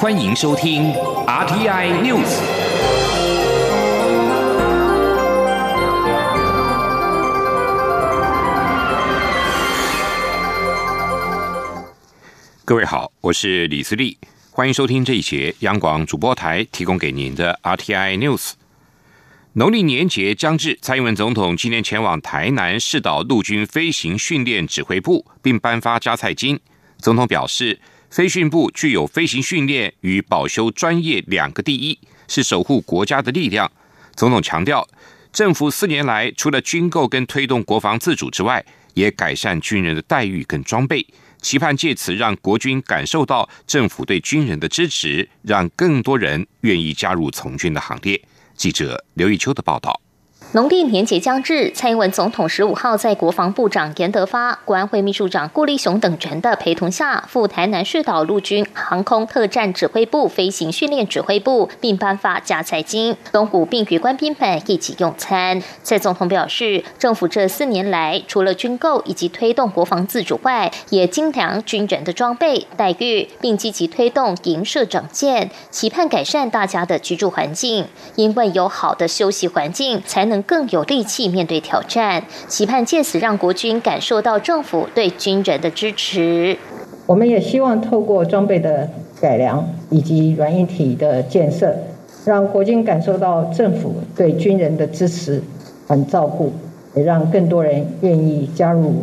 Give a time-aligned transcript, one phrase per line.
[0.00, 0.94] 欢迎收听
[1.26, 2.40] RTI News。
[12.64, 14.16] 各位好，我是李思利，
[14.50, 18.52] 欢迎收听这一节央广主播台提供给您的 RTI News。
[19.52, 26.58] 农历年节将至，蔡英文总统今天前往台南市岛陆军飞行训练指挥部，并颁发加菜金。
[26.96, 27.78] 总统表示，
[28.10, 31.96] 飞训部具有飞行训练与保修专业两个第一，
[32.26, 33.70] 是守护国家的力量。
[34.16, 34.84] 总统强调，
[35.32, 41.06] 政府四年来除了军购跟推动国防自主之外，也改善军人的待遇跟装备，
[41.40, 48.20] 期盼借此让国军感受到政府对军人的支持，让更多人愿意加入从军的行列。
[48.56, 50.00] 记者刘玉秋的报道。
[50.52, 65.62] 农历年节将至，蔡英文总统十五号在国防部长严德发、国安会秘书长顾立雄等人的陪同下，赴台南市岛陆军航空特战指挥部飞行训练指挥部，并颁发加菜金，东谷并与官兵们一起用餐。
[65.84, 77.86] 蔡总统表示，政府这四年来，除了军购以及推动国防自主外，也精良军人的装备待遇，并积极推动营舍整建，期盼改善大家的居住环境。
[78.16, 80.39] 因为有好的休息环境，才能。
[80.42, 86.56] 更有力气面对挑战，期盼借此让国军感受到政府对军人的支持。
[87.06, 88.88] 我们也希望透过装备的
[89.20, 91.76] 改良以及软硬体的建设，
[92.24, 95.42] 让国军感受到政府对军人的支持
[95.86, 96.52] 和照顾，
[96.94, 99.02] 也让更多人愿意加入。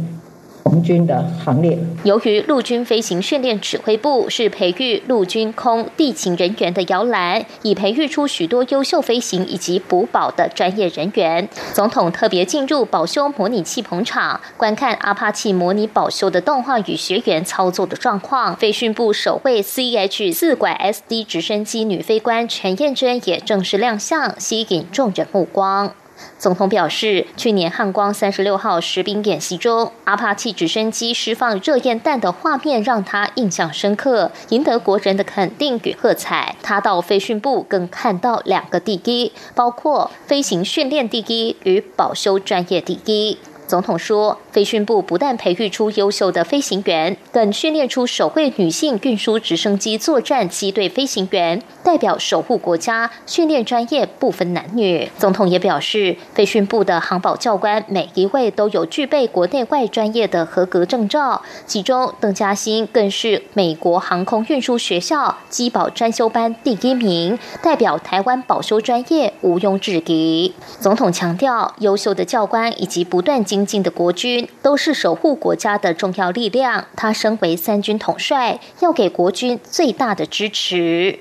[0.68, 1.78] 红军的行列。
[2.04, 11.48] 由于陆军飞行训练指挥部是培育陆军空地勤人员的摇篮，已培育出许多优秀飞行以及补保的专业人员。
[11.74, 18.56] 总统特别进入保修模拟器棚场，观看阿帕奇模拟保修的动画与学员操作的状况。
[18.58, 25.94] 飞训部首位 CH 四拐 SD 直升机女飞官陈燕珍也正式亮相，吸引众人目光。
[26.38, 36.56] 总统表示，去年汉光三十六号实兵演习中，阿帕契直升机释放热焰弹的画面让他印象深刻，赢得国人的肯定与喝彩。
[36.62, 43.38] 他到飞训部更看到两个地基，包括飞行训练地基与保修专业地基。
[43.68, 55.12] 总统说，飞训部不但培育出优秀的飞行员，更训练出首位女性运输直升机作战机队飞行员，代表守护国家，训练专业不分男女。
[55.18, 70.54] 总统也表示，飞训部的航保教官每一位都有具备国内外专业的合格证照，其中邓嘉欣更是美国航空运输学校机保专修班第一名，代表台湾保修专业毋庸置疑。
[70.80, 76.86] 总统强调，优秀的教官以及不断精进的国军都是守护国家的重要力量。
[76.96, 81.18] 他身为三军统帅，要给国军最大的支持。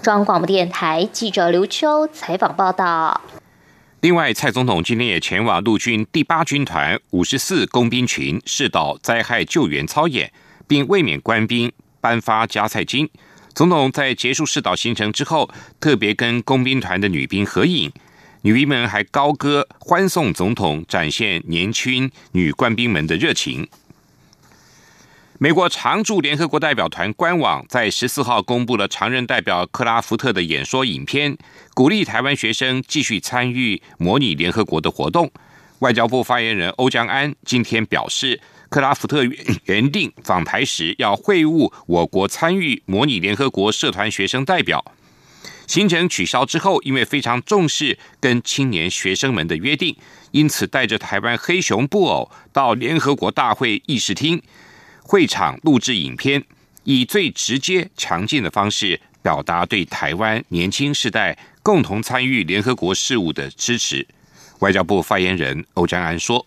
[0.00, 3.20] 中央广播电台记者刘秋采访报道。
[4.00, 10.32] 另外，蔡总统今天也前往陆军第八军团五十四工兵群试导灾害救援操演，
[10.66, 13.10] 并卫冕官兵颁发加菜金。
[13.54, 17.92] 总统在结束试导行程之后，特别跟工兵团的女兵合影。
[18.44, 23.66] 女兵们还高歌欢送总统，展现年轻女官兵们的热情。
[25.38, 31.38] 美国常驻联合国代表团官网在十四号公布了常任代表克拉福特的演说影片，
[31.72, 35.32] 鼓励台湾学生继续参与模拟联合国的活动。
[35.78, 38.38] 外交部发言人欧江安今天表示，
[38.68, 39.24] 克拉福特
[39.64, 44.84] 原定访台时要会晤我国参与模拟联合国社团学生代表。
[45.66, 49.96] 行程取消之后，因为非常重视跟青年学生们的约定，
[50.30, 54.42] 因此带着台湾黑熊布偶到联合国大会议事厅
[55.02, 56.44] 会场录制影片，
[56.84, 64.06] 以最直接、强劲的方式表达对台湾年轻世代共同参与联合国事务的支持。
[64.60, 66.46] 外交部发言人欧江安说。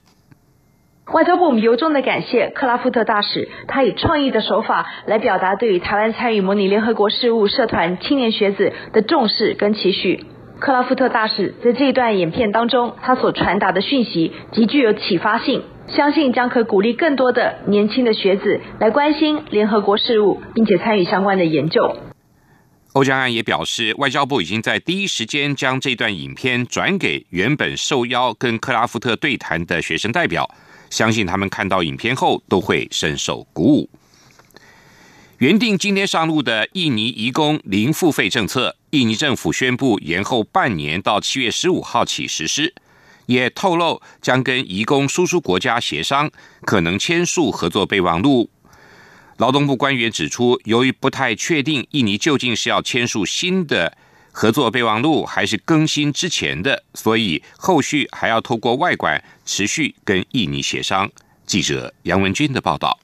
[1.13, 10.25] 外交部由衷的感谢克拉夫特大使，他以创意的手法来表达对于台湾参与模拟联合国事务社团青年学子的重视跟期许。
[10.59, 21.95] 克拉夫特大使在这一段影片当中，他所传达的讯息极具有启发性，相信将可鼓励更多的年轻的学子来关心联合国事务，并且参与相关的研究。
[22.93, 30.49] 欧江安也表示，外交部已经在第一时间将这段影片转给原本受邀跟克拉夫特对谈的学生代表。
[30.89, 33.89] 相信他们看到影片后都会深受鼓舞。
[35.39, 42.73] 原定今天上路的印尼移工零付费政策，印尼政府宣布延后半年，到七月十五号起实施。
[43.27, 46.31] 也透露将跟移工输出国家协商，
[46.61, 48.49] 可能签署合作备忘录。
[49.35, 53.97] 劳动部官员指出，由于不太确定印尼究竟是要签署新的
[54.39, 61.09] 合作备忘录，还是更新之前的，所以后续还要透过外管持续跟印尼协商。
[61.47, 62.99] 记者杨文军的报道。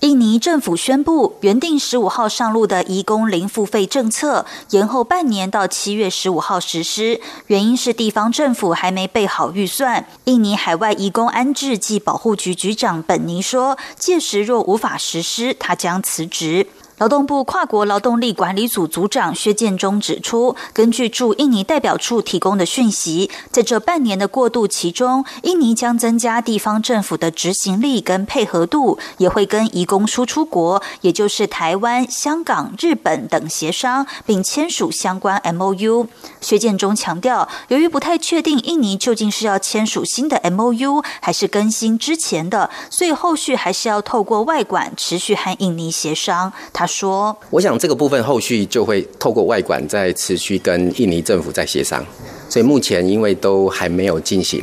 [0.00, 10.06] 印尼政府宣布，原定十五号上路的移工零付费政策延后半年到七月十五号实施，原因是地方政府还没备好预算。
[10.24, 16.66] 印尼海外移工安置及保护局局长本尼说，届时若无法实施，他将辞职。
[16.98, 36.06] 劳动部跨国劳动力管理组组长薛建中指出，根据驻印尼代表处提供的讯息，在这半年的过渡期中，印尼将增加地方政府的执行力跟配合度，也会跟移工输出国，也就是台湾、香港、日本等协商，并签署相关 M O U。
[36.40, 46.52] 薛建中强调，由于不太确定印尼究竟是要签署新的 M O U，还是更新之前的，所以后续还是要透过外管持续和印尼协商。
[46.72, 46.83] 他。
[46.86, 52.04] 说：“我想这个部分后续就会透过外管再持续跟印尼政府在协商，
[52.48, 54.62] 所以目前因为都还没有进行，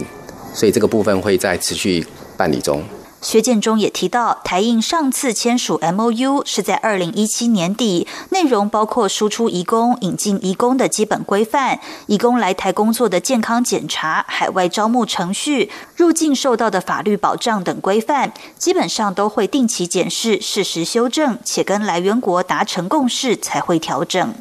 [0.53, 2.05] 所以这个部分会在持续
[2.37, 2.83] 办理中。”
[3.21, 24.33] 薛建中也提到，台印上次签署 M O U 是在二零一七年底，内容包括输出移工、引进移工的基本规范，移工来台工作的健康检查、海外招募程序、入境受到的法律保障等规范，基本上都会定期检视、适时修正，且跟来源国达成共识才会调整。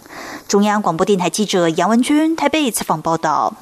[0.48, 3.54] 中央广播电台记者杨文君台北采访报道。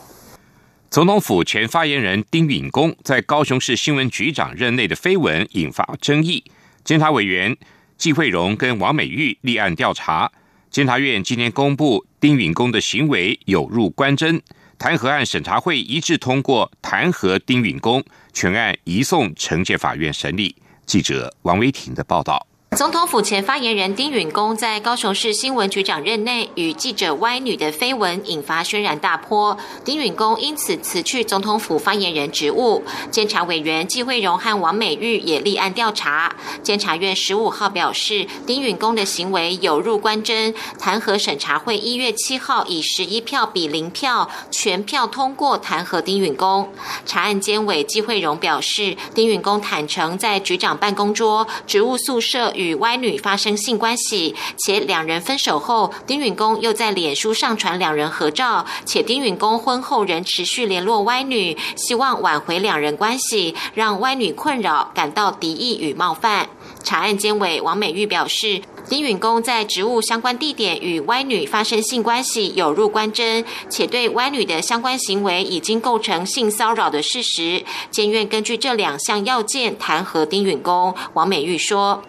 [0.90, 6.42] 总统府前发言人丁允恭在高雄市新闻局长任内的绯闻引发争议，
[6.82, 7.54] 监察委员
[7.98, 10.32] 季惠荣跟王美玉立案调查。
[10.70, 14.40] 监察院今天公布丁允恭的行为有入关侦，
[14.78, 18.02] 弹劾案审查会一致通过弹劾丁允恭，
[18.32, 20.56] 全案移送惩戒法院审理。
[20.86, 22.47] 记者王维婷的报道。
[22.76, 32.84] 总统府前发言人丁允恭在高雄市新闻局长任内与记者歪女的绯闻引发轩然大波，丁允恭因此辞去总统府发言人职务。
[33.10, 36.36] 监察委员季惠荣和王美玉也立案调查。
[36.62, 46.70] 监察院十五号表示，丁允恭的行为有入关侦，弹劾审查会一月七号以十一票比零票全票通过弹劾丁允恭。
[47.04, 52.52] 查案监委季惠荣表示，丁允恭坦诚在局长办公桌、职务宿舍。
[52.58, 66.48] 与歪女发生性关系，且两人分手后，丁允恭又在脸书上传两人合照，且丁允恭婚后仍持续联络歪女，希望挽回两人关系，让歪女困扰，感到敌意与冒犯。
[66.82, 80.94] 查案监委王美玉表示，丁允恭在职务相关地点与歪女发生性关系有入关侦，且对歪女的相关行为已经构成性骚扰的事实，监院根据这两项要件弹劾丁允恭。
[81.14, 82.02] 王美玉说。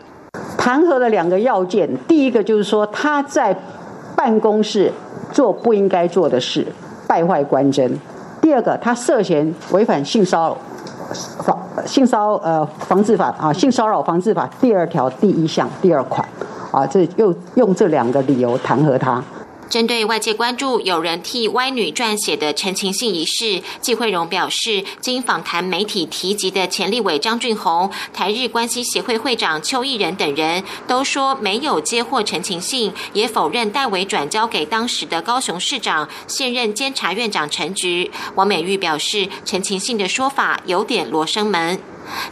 [0.57, 3.55] 弹劾的两个要件，第一个就是说他在
[4.15, 4.91] 办公室
[5.31, 6.65] 做不应该做的事，
[7.07, 7.89] 败坏官箴；
[8.41, 10.57] 第二个，他涉嫌违反性骚扰
[11.43, 16.23] 防性骚呃防治法啊性骚扰防治法第二条第一项第二款
[16.71, 19.23] 啊，这又用这两个理由弹劾他。
[19.69, 38.09] 针对外界关注有人替歪女撰写的陈情信一事，季慧荣表示，经访谈媒体提及的前立委张俊宏、台日关系协会会长邱义仁等人都说没有接获陈情信，也否认代为转交给当时的高雄市长、现任监察院长陈菊。
[38.33, 41.79] 王美玉表示，陈情信的说法有点罗生门。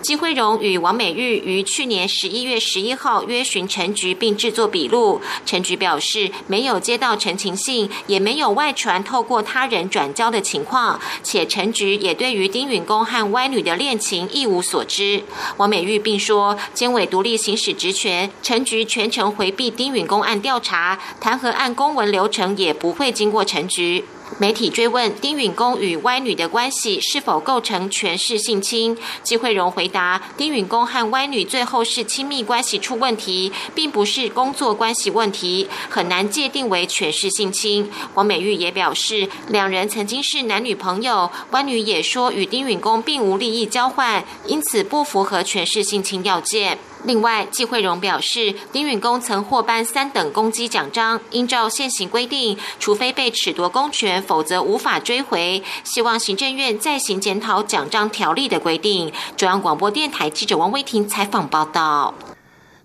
[0.02, 5.22] 季慧荣与王美玉于去年十一月十一号约询陈局，并制作笔录。
[5.46, 15.24] 陈局表示没有接到陈情信，也没有外传透过他人转交的情况，且陈局也对于丁允恭和歪女的恋情一无所知。
[15.58, 24.06] 王美玉并说，监委独立行使职权，陈局全程回避丁允恭案调查，弹劾案公文流程也不会经过陈局。
[24.40, 37.90] 媒体追问丁允恭与歪女的关系是否构成权势性侵，季慧荣回答：丁允恭和歪女最后是亲密关系出问题，并不是工作关系问题，很难界定为权势性侵。
[38.14, 46.78] 王美玉也表示，两人曾经是男女朋友，歪女也说与丁允恭并无利益交换，因此不符合权势性侵要件。
[47.08, 55.64] 另外，季慧荣表示，丁允恭曾获颁三等功绩奖章，应照现行规定，除非被褫夺公权，否则无法追回。
[55.86, 59.10] 希望行政院再行检讨奖章条例的规定。
[59.38, 62.14] 中央广播电台记者王威婷采访报道。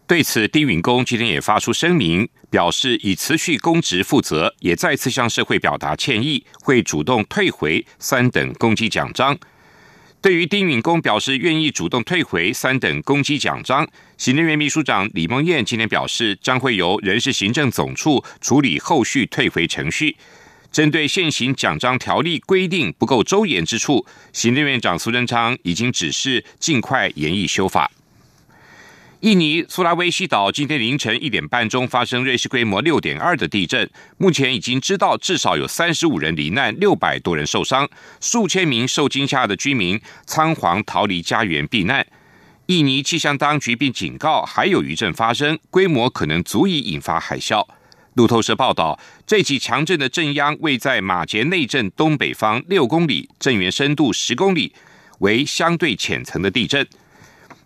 [0.06, 9.36] 对此，丁允恭今天也发出声明，表示以辞去公职负责，也再次向社会表达歉意，会主动退回三等功绩奖章。
[10.22, 13.84] 对于丁允恭表示愿意主动退回三等公击奖章，
[14.16, 20.16] 行政院秘书长李孟燕今天表示，将会由人事行政总处处理后续退回程序。
[20.70, 27.90] 针对现行奖章条例规定不够周延之处，行政院长苏贞昌已经指示尽快研议修法。
[29.22, 33.88] 印尼苏拉威西岛今天凌晨一点半钟发生瑞士规模六点二的地震，
[34.18, 37.88] 目前已经知道至少有三十五人罹难，六百多人受伤，
[38.20, 42.04] 数千名受惊吓的居民仓皇逃离家园避难。
[42.66, 47.64] 印尼气象当局并警告，还有余震发生，规模可能足以引发海啸。
[48.14, 54.72] 路透社报道，这起强震的震央位在马杰内镇东北方六公里，震源深度十公里，
[55.20, 56.84] 为相对浅层的地震。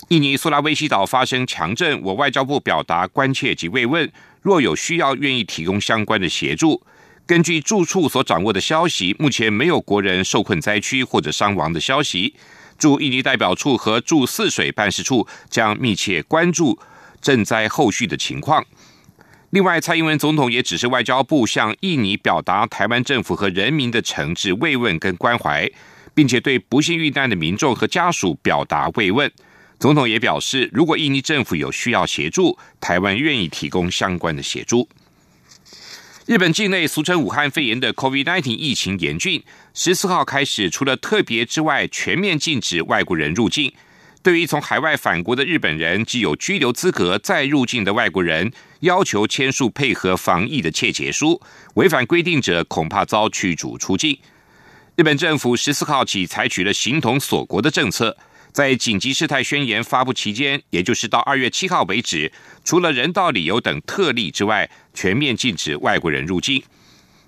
[0.09, 4.09] 印尼苏拉威西岛发生强震，我外交部表达关切及慰问。
[4.41, 6.81] 若有需要，愿意提供相关的协助。
[7.27, 12.37] 根据住处所掌握的消息，目前没有国人受困灾区或者伤亡的消息。
[12.79, 16.79] 驻印尼代表处和驻泗水办事处将密切关注
[17.21, 18.65] 赈灾后续的情况。
[19.51, 25.69] 另外，蔡英文总统也指示外交部向印尼表达台湾政府和人民的诚挚慰问跟关怀，
[26.15, 29.29] 并且对不幸遇难的民众和家属表达慰问。
[29.78, 34.88] 总统也表示，如果印尼政府有需要协助，台湾愿意提供相关的协助。
[36.25, 43.73] 日本境内俗称武汉肺炎的 COVID-19 疫情严峻，十四号开始，除了特别之外，全面禁止外国人入境。
[44.23, 51.40] 对于从海外返国的日本人，既有居留资格再入境的外国人，要求签署配合防疫的切结书，
[51.75, 54.18] 违反规定者恐怕遭驱逐出境。
[54.97, 58.16] 日本政府十四号起采取了形同锁国的政策。
[58.57, 62.33] 在紧急事态宣言发布期间，也就是到二月七号为止，
[62.65, 66.63] 除了人道理由等特例之外，全面禁止外国人入境。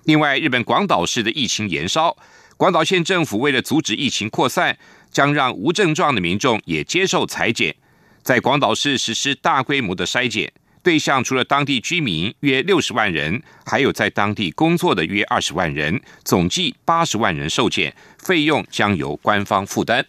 [0.05, 2.17] 另外，日本广岛市的疫情延烧，
[2.57, 4.75] 广岛县政府为了阻止疫情扩散，
[5.11, 7.75] 将让无症状的民众也接受裁剪，
[8.23, 20.03] 在广岛市实施大规模的筛检，对象除了当地居民约六十万人，还有在当地工作的约二十万人，总计八十万人受检，费用将由官方负担。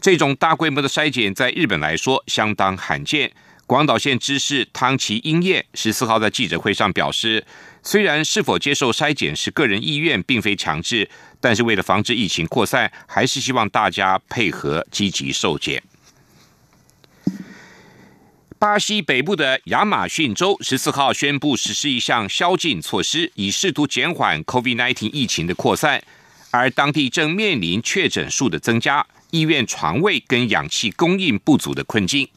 [0.00, 3.32] 这种大规模的筛检在日本来说相当罕见。
[3.66, 7.44] 广岛县知事汤崎英彦十四号在记者会上表示，
[7.82, 15.82] 虽然是否接受筛检是个人意愿，并非强制，但是为了防止疫情扩散，还是希望大家配合积极受检。
[18.58, 26.02] 巴西北部的亚马逊州十四号宣布实施一项宵禁措施，以试图减缓 COVID-19 疫情的扩散，
[26.50, 29.06] 而当地正面临确诊数的增加。
[29.30, 32.28] 医院床位跟氧气供应不足的困境。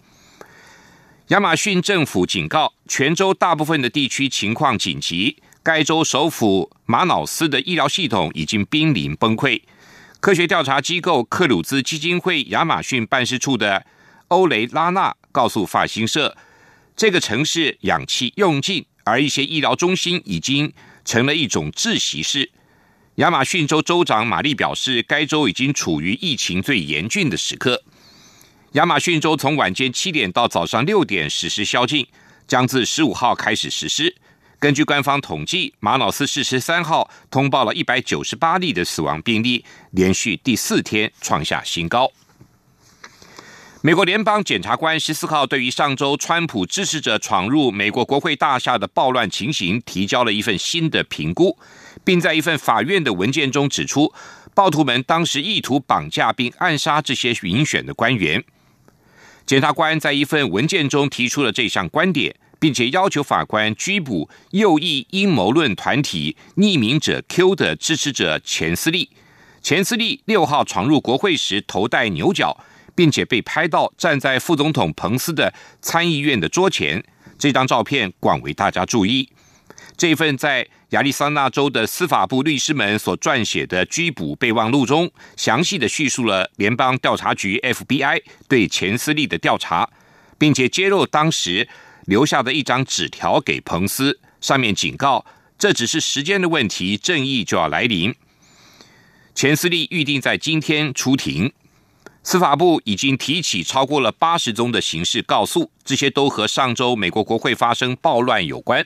[1.27, 5.38] 亚马逊政府警告，全州大部分的地区情况紧急。
[5.63, 9.62] 该州首府马瑙斯的医疗系统已经濒临崩溃。
[10.19, 13.86] 科学调查机构克鲁兹基金会亚马逊办事处的
[14.27, 16.36] 欧雷拉纳告诉法新社，
[16.95, 20.74] 这个城市氧气用尽，而一些医疗中心已经
[21.05, 22.51] 成了一种窒息室。
[23.15, 27.84] 亚马逊州州长玛丽表示，该州已经处于疫情最严峻的时刻。
[28.72, 32.08] 亚马逊州从晚间七点到早上六点实施宵禁，
[32.48, 34.15] 将自十五号开始实施。
[34.60, 42.10] 根据官方统计，马瑙斯市十三号通报了一百九十八例的死亡病例，连续第四天创下新高。
[43.82, 51.58] 美国联邦检察官十四号对于上周川普支持者闯入美国国会大厦的暴乱情形，提交了一份新的评估。
[52.03, 54.13] 并在一份法院的文件中指出，
[54.53, 58.43] 暴徒们当时意图绑架并暗杀这些民选的官员。
[59.45, 69.10] 检察官在一份文件中提出了这项观点，并且要求法官拘捕右翼阴谋论团体匿名者 Q 的支持者钱斯利。
[69.62, 72.63] 钱斯利六号闯入国会时头戴牛角，
[72.95, 77.03] 并且被拍到站在副总统彭斯的参议院的桌前。
[77.38, 79.29] 这张照片广为大家注意。
[79.98, 89.89] 这份在亚利桑那州的司法部律师们所撰写的拘捕备忘录中，详细的叙述了联邦调查局 FBI 对钱斯利的调查，
[90.38, 91.69] 并且揭露当时
[92.07, 95.25] 留下的一张纸条给彭斯，上面警告
[95.57, 98.13] 这只是时间的问题，正义就要来临。
[99.33, 101.53] 钱斯利预定在今天出庭，
[102.21, 108.86] 司法部已经提起超过了八十宗的刑事告诉，这些都和上周美国国会发生暴乱有关。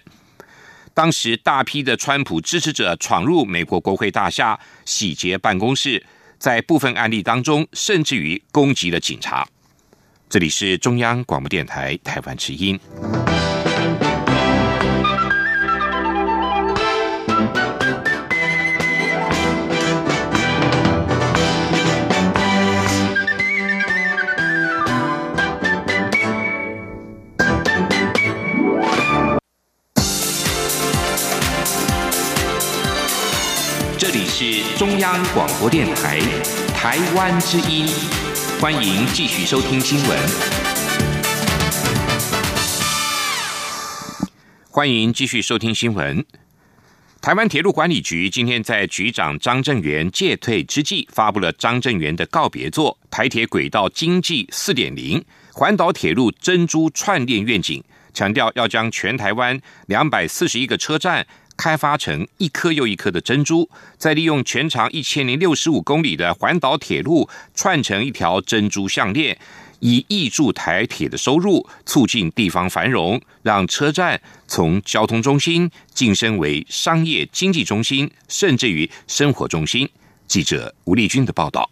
[0.96, 6.02] 当时，大批的川普支持者闯入美国国会大厦，洗劫办公室，
[6.40, 9.46] 在部分案例当中，甚至于攻击了警察。
[10.30, 12.80] 这里是中央广播电台台湾之音。
[34.38, 36.20] 是中央广播电台
[36.75, 37.88] 台湾之音，
[38.60, 40.20] 欢迎继续收听新闻。
[44.70, 46.25] 欢迎继续收听新闻。
[47.22, 55.24] 台湾铁路管理局今天在局长张正元届退之际，发布了张正元的告别作《台铁轨道经济四点零
[55.54, 57.82] 环岛铁路珍珠串联愿景》，
[58.13, 61.25] 强调要将全台湾两百四十一个车站。
[61.57, 69.38] 开发成一颗又一颗的珍珠，再利用全长一千零六十五公里的环岛铁路串成一条珍珠项链，
[69.79, 79.89] 以挹注台铁的收入，促进地方繁荣，让车站从交通中心晋升为商业经济中心，甚至于生活中心。
[80.27, 81.69] 记者吴丽君的报道。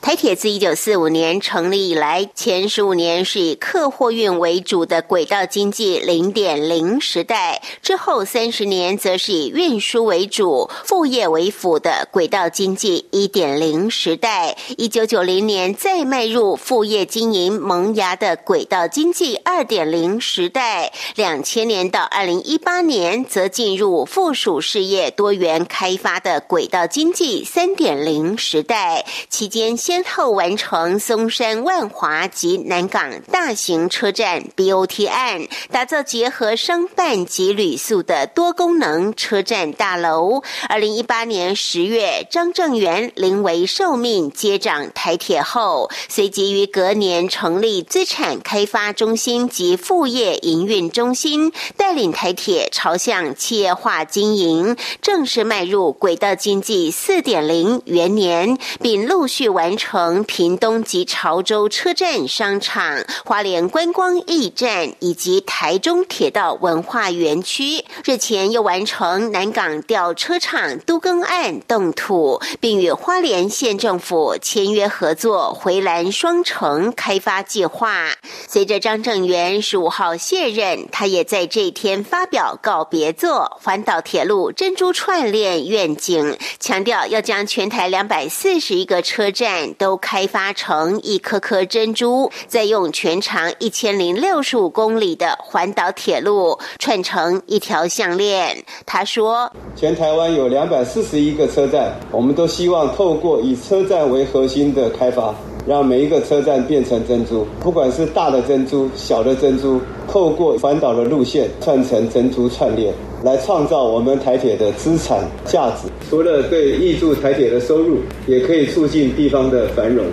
[0.00, 14.56] 台铁自一九四五年成立以来，前十五年是以客货运为主的轨道经济零点零时代，之后三十年则是以运输为主、副业为辅的轨道经济一点零时代。
[14.78, 29.57] 一九九零年再迈入副业经营萌芽的轨道经济二点零时代，两千年到二零一八年则进入附属事业多元开发的轨道经济三点零时代，期间。
[29.58, 40.42] 先后完成松山万华及南港大型车站 BOT 案，打造结合商办及旅宿的多功能车站大楼。
[40.68, 59.47] 二零一八年十月，张正元临危受命接掌台铁后，随即于隔年成立资产开发中心及副业营运中心，带领台铁朝向企业化经营，正式迈入轨道经济四点零元年，并陆续。
[59.48, 67.84] 完成屏东及潮州车站商场、花莲观光驿站以及台中铁道文化园区。
[68.04, 78.08] 日前又完成南港吊车厂都更案动土，并与花莲县政府签约合作回蓝双城开发计划。
[78.48, 89.28] 随着张正元十五号卸任，他也在这天发表告别作《环岛铁路珍珠串链愿景》，强调要将全台两百四十一个车。
[89.38, 98.64] 站都开发成一颗颗珍珠，再用全长一千零六十五公里的环岛铁路串成一条项链。
[98.84, 105.32] 他说：“全台湾有两百四十一个车站，我们都希望透过以车站为核心的开发，
[105.64, 112.92] 让每一个车站变成珍珠，不管是大的珍珠、小的珍珠，透过环岛的路线串成珍珠串链。”
[113.24, 120.04] 来创造我们台铁的资产价值，除了对挹注台铁的收入，也可以促进地方的繁荣。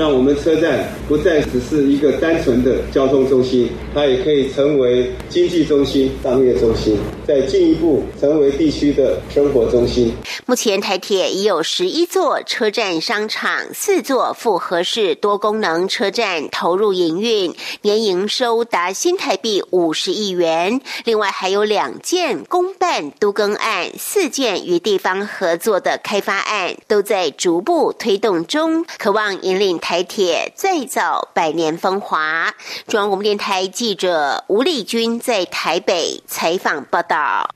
[0.00, 6.96] 让我们车站不再只是一个单纯的交通中心，它也可以成为经济中心、商业中心，
[7.28, 10.10] 再进一步成为地区的生活中心。
[10.46, 20.80] 目前台铁已有十一座车站商场、四座复合式多功能车站投入营运，年营收达新台币五十亿元。
[21.04, 29.78] 另外还有两件公办都更案、四件与地方合作的开发案，都在逐步推动中，渴望引领。
[29.89, 32.54] 台台铁再造百年风华。
[32.86, 37.52] 中央广播电台记者吴丽君在台北采访报道。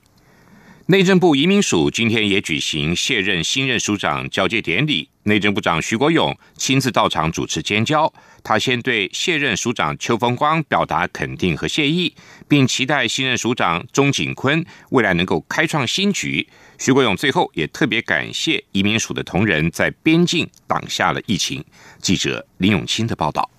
[0.87, 8.11] 内政部移民署今天也举行卸任新任署长交接典礼，内政部长徐国勇亲自到场主持监交。
[8.45, 12.13] 他先对卸任署长邱风光表达肯定和谢意，
[12.47, 16.47] 并期待新任署长钟景坤未来能够开创新局。
[16.77, 21.65] 徐国勇最后也特别感谢移民署的同仁在边境挡下了疫情。
[21.99, 23.49] 记者林永清的报道。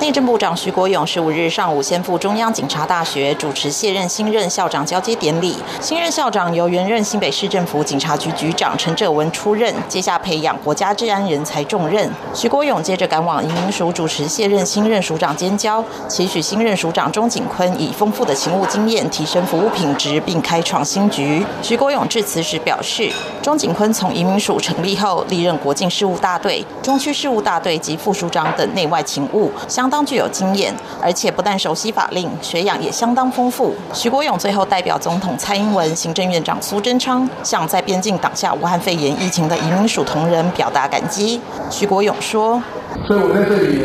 [0.00, 5.56] 内政部长徐国勇十五日上午先赴中央警察大学主持卸任新任校长交接典礼。
[5.80, 12.10] 新任校长由原任新北市政府警察局局长陈哲文出任，接下培养国家治安人才重任。
[12.34, 21.46] 徐国勇接着赶往移民署主持卸任新任署长兼交，期许新任署长钟景坤以丰富的勤务经验提升服务品质，并开创新局。
[21.62, 29.50] 徐国勇致辞时表示，钟景坤从移民署成立后，历任国境事务大队、中区事务大队及副署长等内外勤务。
[29.68, 33.72] 相当具有经验，而且不但熟悉法令，学养也相当丰富。
[33.92, 41.40] 徐国勇最后代表总统蔡英文、行政院长苏贞昌，向在边境挡下武汉肺炎疫情的移民署同仁表达感激。
[41.70, 42.60] 徐国勇说
[43.06, 43.78] ：“所以我在这里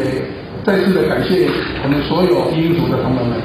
[0.66, 1.48] 再次的感谢
[1.84, 3.40] 我们所有移民署的同仁们，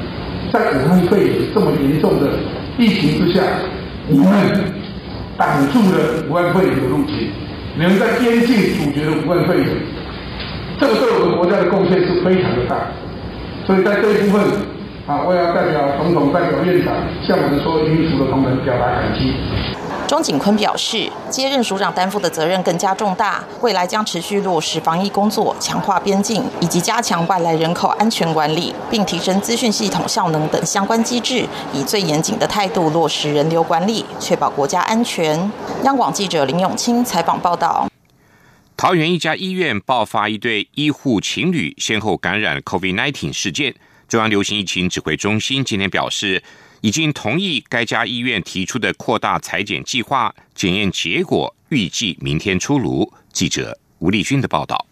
[0.51, 2.31] 在武汉肺炎这么严重的
[2.79, 3.43] 疫情之下，
[4.07, 4.73] 你们
[5.37, 7.29] 挡住了武汉肺炎的入侵，
[7.77, 9.69] 你们在边境阻绝了武汉肺炎。”
[10.79, 12.75] 这个对我们国家的贡献是非常的大，
[13.65, 14.43] 所以在这一部分，
[15.07, 16.93] 啊，我要代表总统、代表院长，
[17.25, 19.33] 向我们所有民署的同仁表达感激。
[20.07, 35.51] 庄景坤表示，接任署长担负的责任更加重大，未来将持续落实防疫工作，强化边境以及加强外来人口安全管理，并提升资讯系统效能等相关机制，以最严谨的态度落实人流管理，确保国家安全。
[35.83, 37.87] 央广记者林永清采访报道。
[38.85, 43.73] 桃园一家医院爆发一对医护情侣先后感染 COVID-19 事件，
[44.07, 46.43] 中央流行疫情指挥中心今天表示。
[46.81, 53.11] 已经同意该家医院提出的扩大裁剪计划，检验结果预计明天出炉。
[53.33, 54.85] 记者吴立军的报道。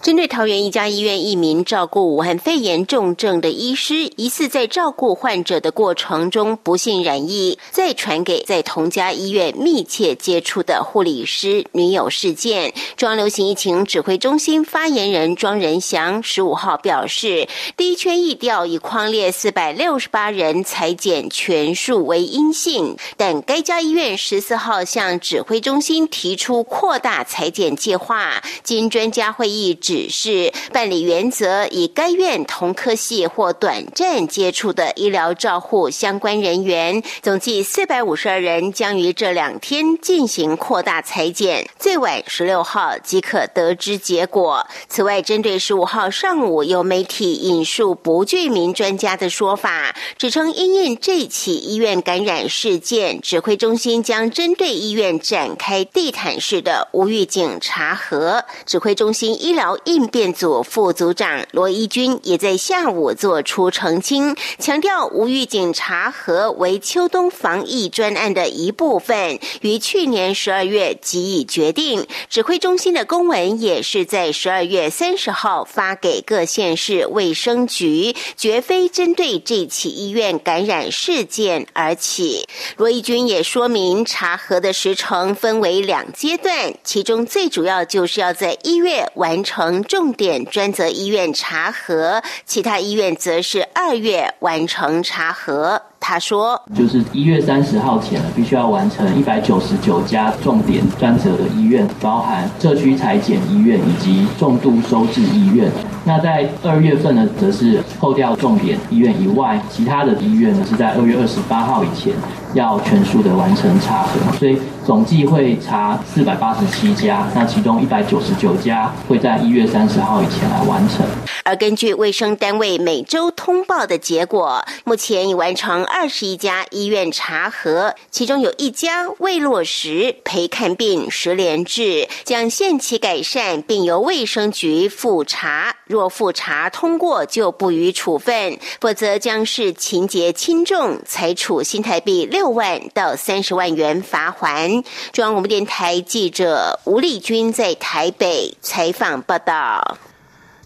[0.00, 29.34] 针对桃园一家医院一名照顾武汉肺炎重症的医师，疑似在照顾患者的过程中不幸染疫，再传给在同家医院密切接触的护理师女友事件，中央流行疫情指挥中心发言人庄仁祥十五号表示，第一圈疫调以框列四百六十八人裁剪全数为阴性，但该家医院十四号向指挥中心提出扩大裁剪计划，经专家。
[29.40, 44.66] 会议指示办理原则，以该院同科系或短暂接触的医疗照护相关人员，总计四百五十二人，将于这两天进行扩大裁减，最晚十六号即可得知结果。
[44.90, 59.29] 此外，针对十五号上午有媒体引述不具名专家的说法，指称因应这起医院感染事件，指挥中心将针对医院展开地毯式的无预警查核，指挥中心。
[59.34, 72.06] 医疗应变组副组长罗义军也在下午做出澄清，强调无预警查核为秋冬防疫专案的一部分，于去年十二月即已决定。
[72.28, 82.46] 指挥中心的公文也是在十二月三十号发给各县市卫生局，绝非针对这起医院感染事件而起。
[82.76, 89.10] 罗义军也说明，查核的时程分为两阶段，其中最主要就是要在一月。
[89.20, 95.82] 完成重点专责医院查核，其他医院则是二月完成查核。
[96.00, 105.70] 他说：“就是一月三十号前，必须要完成一百九十九家重点专责的医院，包含社区裁剪医院以及重度收治医院。
[106.04, 112.12] 那在二月份呢，则是扣掉重点医院以外，其他的医院呢是在二月二十八号以前
[112.54, 114.36] 要全数的完成查核。
[114.38, 121.06] 所以总计会查四百八十七家，那其中一百九十九家会在一月三十号以前来完成。
[121.50, 135.74] 而根据卫生单位每周通报的结果，目前已完成。”二十一家医院查核，其中有一家未落实陪看病十连制，将限期改善，并由卫生局复查。
[135.86, 144.70] 若复查通过，就不予处分；否则将是情节轻重，裁处新台币六万到三十万元罚款。
[145.12, 149.98] 中央广播电台记者吴丽君在台北采访报道。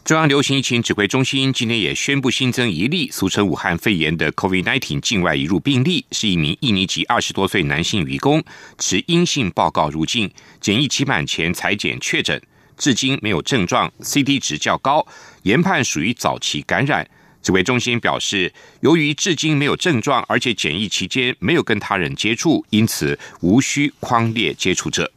[0.05, 8.45] 中央流行疫情指挥中心今天也宣布新增一例俗称武汉肺炎的 COVID-19 境外移入病例，是一名印尼籍二十多岁男性渔工，
[8.77, 12.38] 持阴性报告入境，检疫期满前裁检确诊，
[12.77, 15.07] 至今没有症状，CT 值较高，
[15.45, 17.09] 研判属于早期感染。
[17.43, 25.11] 指挥中心表示，由于至今没有症状，而且检疫期间没有跟他人接触，因此无需框列接触者。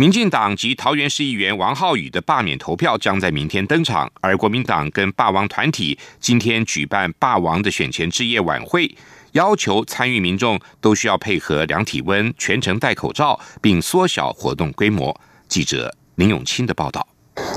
[0.00, 8.90] 民进党及桃园市议员王浩宇的罢免投票将在明天登场，而国民党跟霸王团体今天举办霸王的选前之夜晚会，
[9.32, 15.14] 要求参与民众都需要配合量体温、全程戴口罩，并缩小活动规模。
[15.48, 17.06] 记者林永清的报道。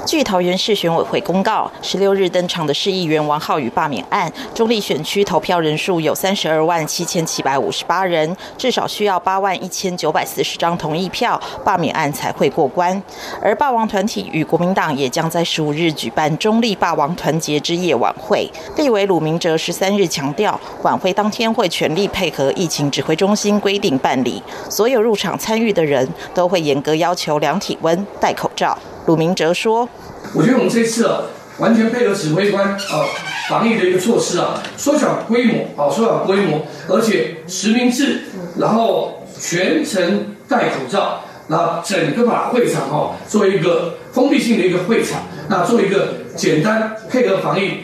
[0.06, 13.02] 据桃园市选委会公告，十六日登场的市议员王浩宇罢免案，中立选区投票人数有三十二万七千七百五十八人，至少需要八万一千九百四十张同意票，罢免案才会过关。
[13.42, 18.48] 而霸王团体与国民党也将在十五日举办中立霸王团结之夜晚会。
[18.78, 28.78] 立委鲁明哲十三日强调，晚会当天会全力配合疫情指挥中心规定办理，所有入场参与的人都会严格要求量体温、戴口罩。
[29.06, 29.88] 鲁明哲说
[30.34, 31.24] ：“我觉得我们这次啊，
[31.58, 33.06] 完全配合指挥官啊
[33.50, 38.22] 防疫的一个措施啊，缩小规模啊，缩小规模，而且实名制，
[38.58, 47.84] 然后全程戴口罩，那整个把会场哦做一个封闭性的一个会场，那做一个简单配合防疫。”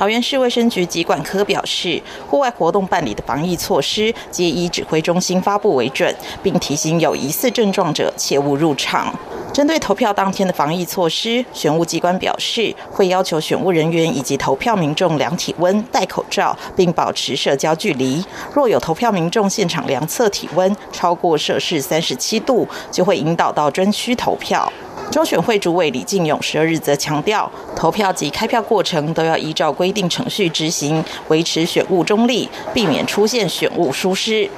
[0.00, 6.10] 桃园市卫生局疾管科表示，户外活动办理的防疫措施皆以指挥中心发布为准，
[6.42, 9.14] 并提醒有疑似症状者切勿入场。
[9.52, 18.24] 针对投票当天的防疫措施，选务机关表示会要求选务人员以及投票民众量体温、戴口罩，并保持社交距离。
[18.54, 24.72] 若有投票民众现场量测体温超过摄氏三十七度，就会引导到专区投票。
[25.10, 34.48] 中选会主委李进勇十二日则强调，投票及开票过程都要依照规定程序执行，维持选务中立，避免出现选务疏失。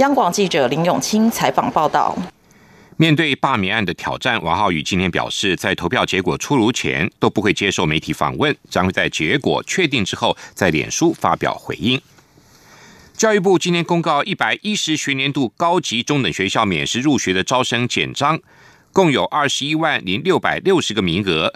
[0.00, 2.16] 央广记者林永清采访报道。
[2.96, 12.00] 面对罢免案的挑战，王浩宇今天表示，在投票结果出炉前都不会接受媒体访问，将会在结果确定之后在脸书发表回应。
[13.16, 18.40] 教育部今天公告，一百一十学年度高级中等学校免试入学的招生简章，
[18.92, 21.52] 共有二十一万零六百六十个名额，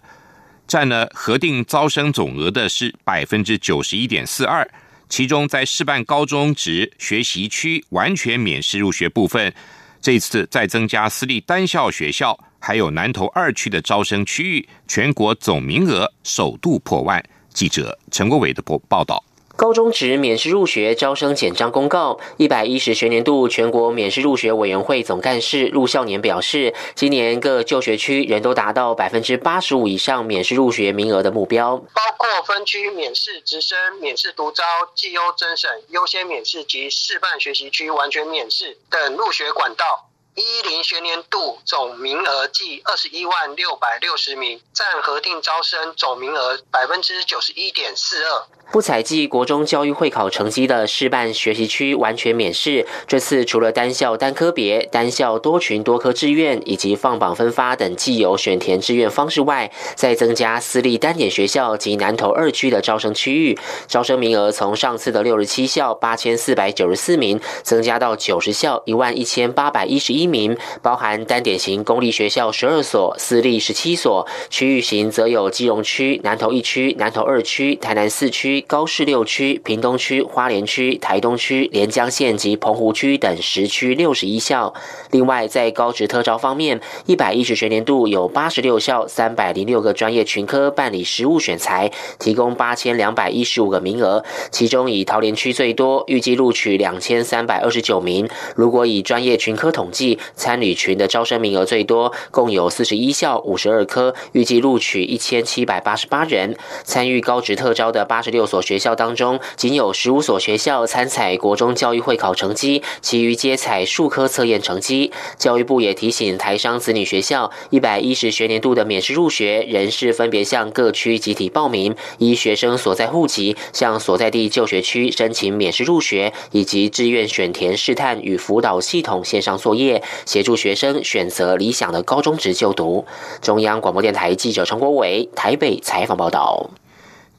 [0.66, 4.68] 占了核定招生总额的是百分之九十一点四二。
[5.08, 9.54] 其中，在示范高中职学习区完全免试入学部分。
[10.00, 17.22] 这次再增加私立单校学校，还有南投二区的招生区域，全国总名额首度破万。
[17.52, 19.22] 记者陈国伟的报报道。
[19.56, 34.62] 高中职免试入学招生简章公告，一百一十学年度全国免试入学委员会总干事陆孝年表示，今年各就学区仍都达到百分之八十五以上免试入学名额的目标，包括分区免试直升、免试独招、
[34.94, 40.10] 绩优甄审、优先免试及示范学习区完全免试等入学管道。
[40.36, 48.44] 一零学年度总名额计二十一万六百六十名，占核定招生总名额百分之九十一点四二。
[48.70, 52.84] 不采计国中教育会考成绩的示范学习区完全免试。
[53.06, 78.64] 这次除了单校单科别、单校多群多科志愿以及放榜分发等既有选填志愿方式外，再增加私立单点学校及南投二区的招生区域，招生名额从上次的六十七校八千四百九十四名，增加到九十校一万一千八百一十一名，包含单点型公立学校十二所，私立十七所，区域型则有基隆区、南投一区、南投二区、台南四区。
[78.66, 84.74] 高市六区、屏东区、花莲区、台东区、连江县及澎湖区等十区六十一校。
[85.10, 98.28] 另外，在高职特招方面，一百一十学年度有八十六校三百零六个专业群科办理实务选材，提供八千两百一十五个名额，其中以桃园区最多，预计录取两千三百二十九名。
[98.54, 106.56] 如果以专业群科统计，参旅群的招生名额最多，共有四十一校五十二科，预计录取一千七百八十八人。
[106.84, 108.46] 参与高职特招的八十六。
[108.46, 115.10] 所学校当中，仅有十五所学校参采国中教育会考成绩，其余皆采数科测验成绩。
[115.36, 133.06] 教育部也提醒台商子女学校，一百一十学年度的免试入学人士分别向各区集体报名，依学生所在户籍向所在地就学区申请免试入学，以及志愿选填试探与辅导系统线上作业，协助学生选择理想的高中职就读。
[133.40, 136.70] 中央广播电台记者陈国伟台北采访报道。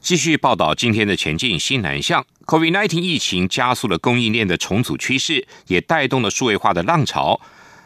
[0.00, 7.40] 继续报道今天的前进新南向，COVID-19 疫情加速了供应链的重组趋势，也带动了数位化的浪潮。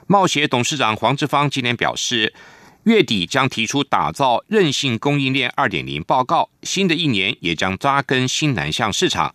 [0.07, 2.35] 茂协董事长黄志芳今天表示，
[2.85, 9.35] 月底将提出打造韧性供应链二点零报告，新的一年也将扎根新南向市场。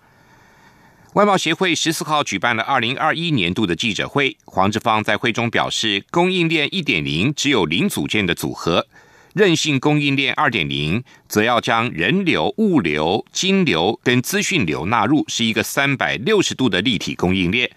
[1.14, 8.86] 外贸协会十四号举办了二零二一年度的记者会，黄志芳在会中表示，供应链一点零只有零组件的组合。
[9.34, 17.72] 韧性供应链二点零，则要将人流、物流、金流跟资讯流纳入，是一个三百六十度的立体供应链。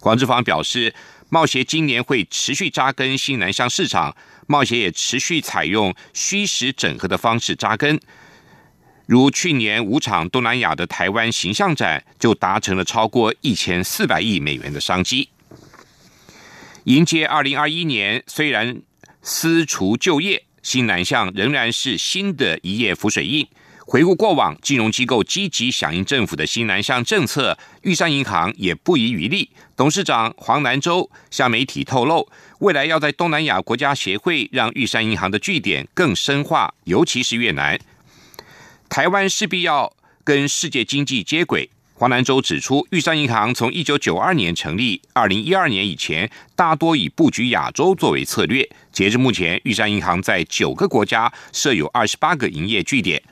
[0.00, 0.94] 黄志芳表示，
[1.30, 4.14] 贸协今年会持续扎根新南向市场，
[4.46, 7.98] 贸协也持续采用虚实整合的方式扎根。
[9.06, 15.28] 如去年五场东南亚的台湾形象展，就达成了超过一千四百亿美元的商机。
[16.84, 18.80] 迎接二零二一年，虽然
[19.22, 20.44] 私除就业。
[20.62, 23.44] 新南向仍然是新的一页浮水印。
[23.84, 29.50] 回顾过往，金融机构积极响应政府的新南向政策，玉山银行也不遗余力。
[29.76, 32.28] 董事长黄南洲向媒体透露，
[32.60, 37.76] 未来要在东南亚国家协会让玉山银行的据点更深化，尤其是越南。
[38.92, 39.90] 台湾势必要
[40.22, 41.70] 跟世界经济接轨。
[41.94, 48.68] 华南州指出，玉山银行从一九九二年成立，二零一二年以前，大多以布局亚洲作为策略。
[48.92, 53.22] 截至目前，玉山银行在九个国家设有二十八个营业据点。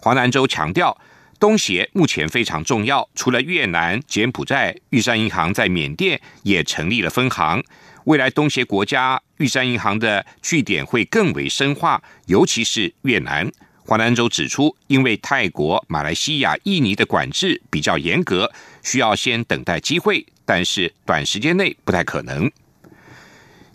[0.00, 0.96] 华南州强调，
[1.40, 7.60] 东协目前非常重要，除了越南、柬埔寨，玉山银行在缅甸也成立了分行。
[8.04, 13.50] 未来东协国家玉山银行的据点会更为深化，尤其是越南。
[13.84, 18.50] 华南州指出，因为泰国、马来西亚、印尼的管制比较严格，
[18.82, 22.50] 需要先等待机会，但是短时间内不太可能。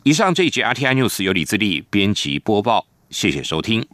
[0.04, 3.86] 以上这一节 RTI News 由李自力编辑播报，谢谢收听。